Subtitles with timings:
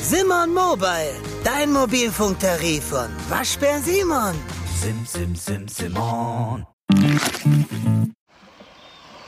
[0.00, 1.14] Simon Mobile,
[1.44, 4.34] dein Mobilfunktarif von Waschbär Simon.
[4.80, 6.66] Sim, sim, sim, Simon.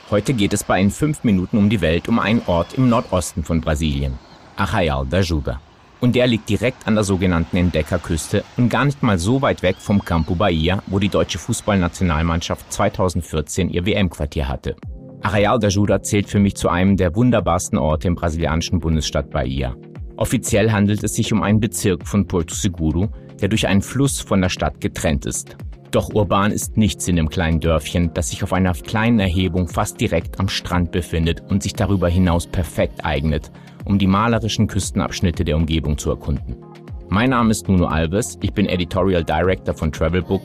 [0.09, 3.43] Heute geht es bei in fünf Minuten um die Welt um einen Ort im Nordosten
[3.43, 4.17] von Brasilien,
[4.55, 5.61] Arraial da Juba.
[5.99, 9.75] Und der liegt direkt an der sogenannten Entdeckerküste und gar nicht mal so weit weg
[9.79, 14.75] vom Campo Bahia, wo die deutsche Fußballnationalmannschaft 2014 ihr WM-Quartier hatte.
[15.21, 19.75] Arraial da Juba zählt für mich zu einem der wunderbarsten Orte im brasilianischen Bundesstaat Bahia.
[20.15, 23.09] Offiziell handelt es sich um einen Bezirk von Porto Seguro,
[23.41, 25.57] der durch einen Fluss von der Stadt getrennt ist.
[25.91, 29.99] Doch urban ist nichts in dem kleinen Dörfchen, das sich auf einer kleinen Erhebung fast
[29.99, 33.51] direkt am Strand befindet und sich darüber hinaus perfekt eignet,
[33.85, 36.55] um die malerischen Küstenabschnitte der Umgebung zu erkunden.
[37.09, 40.43] Mein Name ist Nuno Alves, ich bin Editorial Director von Travelbook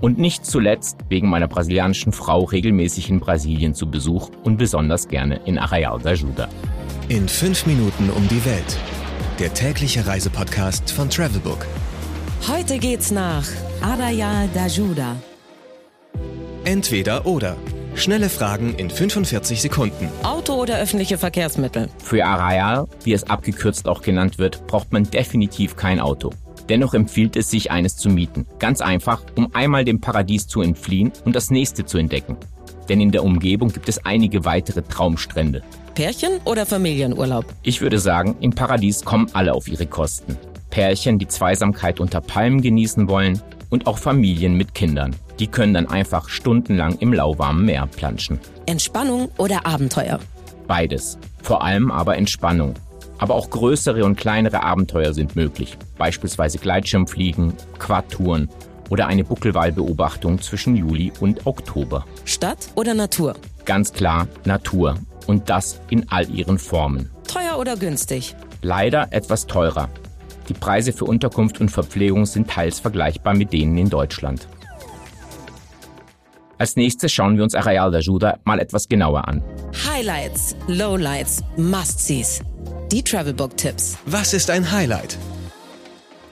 [0.00, 5.40] und nicht zuletzt wegen meiner brasilianischen Frau regelmäßig in Brasilien zu Besuch und besonders gerne
[5.44, 6.48] in Arraial da Ajuda.
[7.08, 8.76] In fünf Minuten um die Welt.
[9.38, 11.66] Der tägliche Reisepodcast von Travelbook.
[12.48, 13.46] Heute geht's nach
[13.80, 15.16] Arraial da Ajuda.
[16.64, 17.56] Entweder oder.
[17.94, 20.08] Schnelle Fragen in 45 Sekunden.
[20.22, 21.88] Auto oder öffentliche Verkehrsmittel?
[21.98, 26.30] Für Arraial, wie es abgekürzt auch genannt wird, braucht man definitiv kein Auto.
[26.68, 28.46] Dennoch empfiehlt es sich, eines zu mieten.
[28.58, 32.36] Ganz einfach, um einmal dem Paradies zu entfliehen und das nächste zu entdecken.
[32.88, 35.62] Denn in der Umgebung gibt es einige weitere Traumstrände.
[35.94, 37.44] Pärchen oder Familienurlaub?
[37.62, 40.36] Ich würde sagen, im Paradies kommen alle auf ihre Kosten.
[40.70, 45.16] Pärchen, die Zweisamkeit unter Palmen genießen wollen und auch Familien mit Kindern.
[45.38, 48.38] Die können dann einfach stundenlang im lauwarmen Meer planschen.
[48.66, 50.20] Entspannung oder Abenteuer?
[50.66, 51.18] Beides.
[51.42, 52.74] Vor allem aber Entspannung.
[53.18, 55.76] Aber auch größere und kleinere Abenteuer sind möglich.
[55.98, 58.48] Beispielsweise Gleitschirmfliegen, Quadtouren
[58.90, 62.06] oder eine Buckelwalbeobachtung zwischen Juli und Oktober.
[62.24, 63.34] Stadt oder Natur?
[63.64, 64.96] Ganz klar Natur.
[65.26, 67.10] Und das in all ihren Formen.
[67.26, 68.34] Teuer oder günstig?
[68.62, 69.88] Leider etwas teurer.
[70.48, 74.48] Die Preise für Unterkunft und Verpflegung sind teils vergleichbar mit denen in Deutschland.
[76.56, 79.42] Als nächstes schauen wir uns Arraial da Ajuda mal etwas genauer an.
[79.86, 82.42] Highlights, Lowlights, Must-Sees.
[82.90, 83.96] Die Travelbook-Tipps.
[84.06, 85.16] Was ist ein Highlight?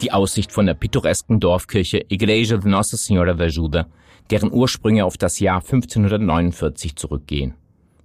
[0.01, 3.87] Die Aussicht von der pittoresken Dorfkirche Igreja de Nossa Senhora da Ajuda,
[4.31, 7.55] deren Ursprünge auf das Jahr 1549 zurückgehen.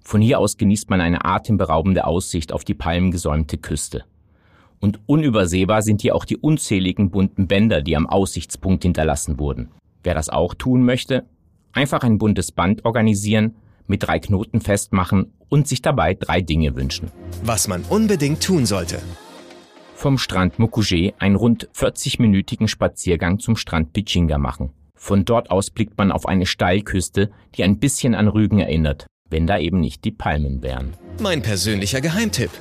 [0.03, 4.03] Von hier aus genießt man eine atemberaubende Aussicht auf die palmengesäumte Küste.
[4.79, 9.71] Und unübersehbar sind hier auch die unzähligen bunten Bänder, die am Aussichtspunkt hinterlassen wurden.
[10.03, 11.25] Wer das auch tun möchte,
[11.73, 13.55] Einfach ein buntes Band organisieren,
[13.87, 17.11] mit drei Knoten festmachen und sich dabei drei Dinge wünschen.
[17.43, 18.99] Was man unbedingt tun sollte.
[19.95, 24.71] Vom Strand Mukuje einen rund 40-minütigen Spaziergang zum Strand Pichinga machen.
[24.95, 29.47] Von dort aus blickt man auf eine Steilküste, die ein bisschen an Rügen erinnert, wenn
[29.47, 30.93] da eben nicht die Palmen wären.
[31.19, 32.51] Mein persönlicher Geheimtipp.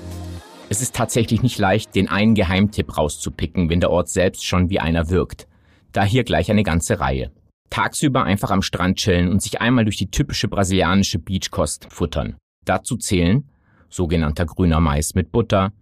[0.68, 4.80] Es ist tatsächlich nicht leicht, den einen Geheimtipp rauszupicken, wenn der Ort selbst schon wie
[4.80, 5.48] einer wirkt.
[5.92, 7.32] Da hier gleich eine ganze Reihe.
[7.70, 12.36] Tagsüber einfach am Strand chillen und sich einmal durch die typische brasilianische Beachkost futtern.
[12.64, 13.44] Dazu zählen
[13.88, 15.72] sogenannter grüner Mais mit Butter,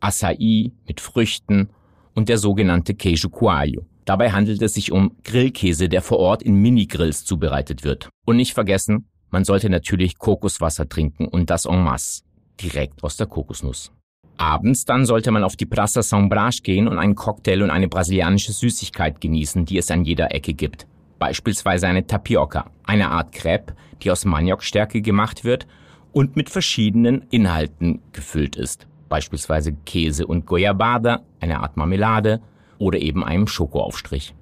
[0.00, 1.68] Açaí mit Früchten
[2.14, 3.86] und der sogenannte Queijo Coalho.
[4.04, 8.08] Dabei handelt es sich um Grillkäse, der vor Ort in Mini-Grills zubereitet wird.
[8.26, 12.22] Und nicht vergessen, man sollte natürlich Kokoswasser trinken und das en masse,
[12.60, 13.92] direkt aus der Kokosnuss.
[14.36, 17.86] Abends dann sollte man auf die Praça São Brás gehen und einen Cocktail und eine
[17.86, 20.86] brasilianische Süßigkeit genießen, die es an jeder Ecke gibt
[21.22, 25.68] beispielsweise eine Tapioca, eine Art Crepe, die aus Maniokstärke gemacht wird
[26.10, 32.40] und mit verschiedenen Inhalten gefüllt ist, beispielsweise Käse und Goiabada, eine Art Marmelade
[32.78, 34.34] oder eben einem Schokoaufstrich.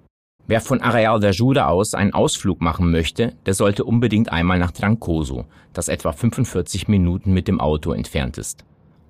[0.46, 4.70] Wer von Areal der Juda aus einen Ausflug machen möchte, der sollte unbedingt einmal nach
[4.70, 8.64] Trancoso, das etwa 45 Minuten mit dem Auto entfernt ist.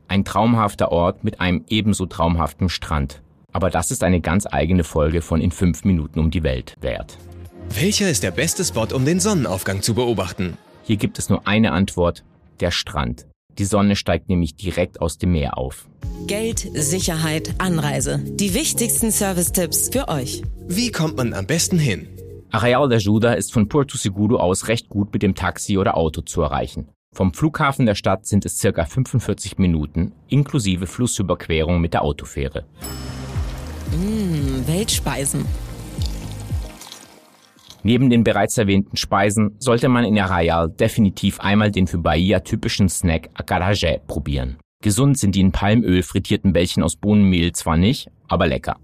[0.08, 3.22] Ein traumhafter Ort mit einem ebenso traumhaften Strand.
[3.52, 7.16] Aber das ist eine ganz eigene Folge von In 5 Minuten um die Welt wert.
[7.74, 10.58] Welcher ist der beste Spot, um den Sonnenaufgang zu beobachten?
[10.82, 12.24] Hier gibt es nur eine Antwort,
[12.58, 13.26] der Strand.
[13.58, 15.88] Die Sonne steigt nämlich direkt aus dem Meer auf.
[16.26, 18.18] Geld, Sicherheit, Anreise.
[18.24, 20.42] Die wichtigsten Service-Tipps für euch.
[20.66, 22.08] Wie kommt man am besten hin?
[22.50, 26.22] Arraial de Ajuda ist von Porto Seguro aus recht gut mit dem Taxi oder Auto
[26.22, 26.88] zu erreichen.
[27.14, 32.64] Vom Flughafen der Stadt sind es circa 45 Minuten, inklusive Flussüberquerung mit der Autofähre.
[33.92, 35.46] Mmh, Weltspeisen.
[37.82, 42.88] Neben den bereits erwähnten Speisen sollte man in Arraial definitiv einmal den für Bahia typischen
[42.88, 44.58] Snack Acarajé probieren.
[44.82, 48.76] Gesund sind die in Palmöl frittierten Bällchen aus Bohnenmehl zwar nicht, aber lecker.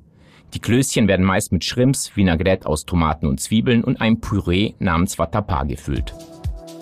[0.55, 5.19] Die Klößchen werden meist mit Shrimps, Vinaigrette aus Tomaten und Zwiebeln und einem Püree namens
[5.19, 6.15] Vatapá gefüllt.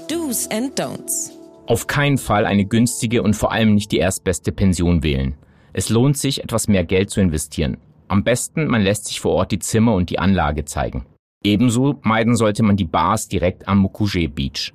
[0.08, 1.30] Do's and Don'ts.
[1.66, 5.34] Auf keinen Fall eine günstige und vor allem nicht die erstbeste Pension wählen.
[5.72, 7.78] Es lohnt sich, etwas mehr Geld zu investieren.
[8.06, 11.06] Am besten, man lässt sich vor Ort die Zimmer und die Anlage zeigen.
[11.44, 14.72] Ebenso meiden sollte man die Bars direkt am Mukuje Beach.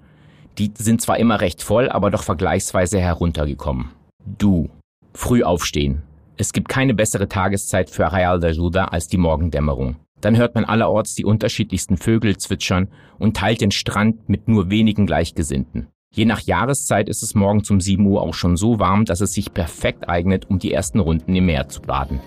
[0.59, 3.89] Die sind zwar immer recht voll, aber doch vergleichsweise heruntergekommen.
[4.23, 4.69] Du.
[5.15, 6.03] Früh aufstehen.
[6.37, 9.95] Es gibt keine bessere Tageszeit für Real de Juda als die Morgendämmerung.
[10.21, 15.07] Dann hört man allerorts die unterschiedlichsten Vögel zwitschern und teilt den Strand mit nur wenigen
[15.07, 15.87] Gleichgesinnten.
[16.13, 19.33] Je nach Jahreszeit ist es morgens um 7 Uhr auch schon so warm, dass es
[19.33, 22.19] sich perfekt eignet, um die ersten Runden im Meer zu baden.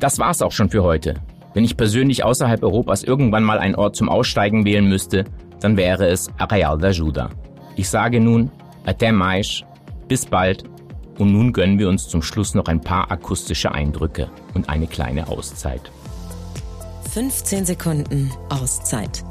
[0.00, 1.14] Das war's auch schon für heute.
[1.56, 5.24] Wenn ich persönlich außerhalb Europas irgendwann mal einen Ort zum Aussteigen wählen müsste,
[5.58, 7.30] dann wäre es Arraial da Juda.
[7.76, 8.50] Ich sage nun,
[8.84, 9.64] até mais,
[10.06, 10.64] bis bald
[11.18, 15.28] und nun gönnen wir uns zum Schluss noch ein paar akustische Eindrücke und eine kleine
[15.28, 15.90] Auszeit.
[17.14, 19.24] 15 Sekunden Auszeit